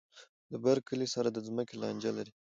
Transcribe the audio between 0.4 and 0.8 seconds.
له بر